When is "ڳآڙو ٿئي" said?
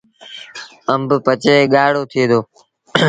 1.73-2.23